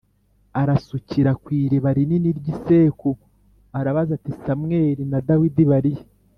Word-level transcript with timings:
arasukira 0.61 1.31
ku 1.41 1.47
iriba 1.63 1.89
rinini 1.97 2.29
ry’i 2.39 2.53
Seku 2.63 3.11
arabaza 3.79 4.11
ati 4.17 4.31
“Samweli 4.43 5.03
na 5.11 5.19
Dawidi 5.27 5.63
bari 5.71 5.93
he?” 5.97 6.03